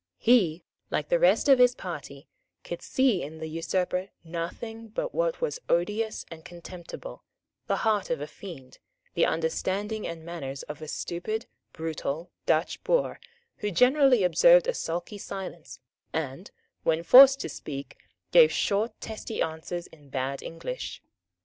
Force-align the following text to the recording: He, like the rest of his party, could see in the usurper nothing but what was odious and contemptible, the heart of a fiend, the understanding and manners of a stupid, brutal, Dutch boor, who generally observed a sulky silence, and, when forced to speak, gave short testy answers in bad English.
He, 0.17 0.63
like 0.89 1.09
the 1.09 1.19
rest 1.19 1.47
of 1.47 1.59
his 1.59 1.75
party, 1.75 2.27
could 2.63 2.81
see 2.81 3.21
in 3.21 3.37
the 3.37 3.45
usurper 3.45 4.09
nothing 4.23 4.87
but 4.87 5.13
what 5.13 5.41
was 5.41 5.59
odious 5.69 6.25
and 6.31 6.43
contemptible, 6.43 7.23
the 7.67 7.75
heart 7.85 8.09
of 8.09 8.19
a 8.19 8.25
fiend, 8.25 8.79
the 9.13 9.27
understanding 9.27 10.07
and 10.07 10.25
manners 10.25 10.63
of 10.63 10.81
a 10.81 10.87
stupid, 10.87 11.45
brutal, 11.71 12.31
Dutch 12.47 12.83
boor, 12.83 13.19
who 13.57 13.69
generally 13.69 14.23
observed 14.23 14.65
a 14.65 14.73
sulky 14.73 15.19
silence, 15.19 15.79
and, 16.11 16.49
when 16.81 17.03
forced 17.03 17.39
to 17.41 17.49
speak, 17.49 17.95
gave 18.31 18.51
short 18.51 18.99
testy 19.01 19.39
answers 19.39 19.85
in 19.85 20.09
bad 20.09 20.41
English. 20.41 21.03